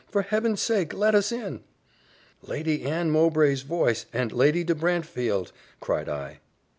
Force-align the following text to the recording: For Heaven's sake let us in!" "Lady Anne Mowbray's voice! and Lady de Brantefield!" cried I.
For 0.09 0.23
Heaven's 0.23 0.59
sake 0.59 0.95
let 0.95 1.13
us 1.13 1.31
in!" 1.31 1.63
"Lady 2.41 2.81
Anne 2.85 3.11
Mowbray's 3.11 3.61
voice! 3.61 4.07
and 4.11 4.31
Lady 4.31 4.63
de 4.63 4.73
Brantefield!" 4.73 5.51
cried 5.79 6.09
I. 6.09 6.39